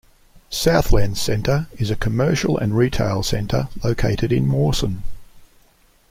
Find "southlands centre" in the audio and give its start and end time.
0.49-1.67